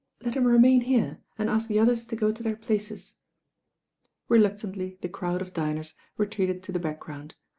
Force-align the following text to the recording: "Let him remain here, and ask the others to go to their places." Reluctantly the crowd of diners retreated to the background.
"Let 0.23 0.33
him 0.33 0.45
remain 0.45 0.81
here, 0.81 1.21
and 1.37 1.47
ask 1.47 1.67
the 1.67 1.77
others 1.77 2.07
to 2.07 2.15
go 2.15 2.31
to 2.31 2.41
their 2.41 2.55
places." 2.55 3.17
Reluctantly 4.29 4.97
the 5.01 5.09
crowd 5.09 5.43
of 5.43 5.53
diners 5.53 5.93
retreated 6.17 6.63
to 6.63 6.71
the 6.71 6.79
background. 6.79 7.35